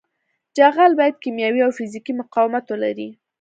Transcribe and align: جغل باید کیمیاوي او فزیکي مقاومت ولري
جغل 0.57 0.91
باید 0.99 1.15
کیمیاوي 1.23 1.61
او 1.63 1.71
فزیکي 1.77 2.13
مقاومت 2.21 2.65
ولري 2.69 3.09